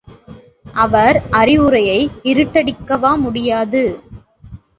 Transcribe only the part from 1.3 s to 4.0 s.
அறிவுரையை இருட்டடிக்கவா முடியாது?